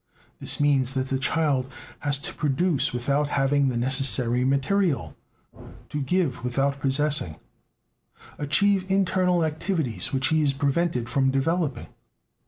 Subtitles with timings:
[0.39, 5.15] This means that the child has to produce without having the necessary material;
[5.89, 7.35] to give, without possessing;
[8.39, 11.85] achieve internal activities which he is prevented from developing.